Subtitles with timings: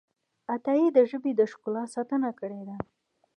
[0.53, 2.77] عطايي د ژبې د ښکلا ساتنه کړې ده.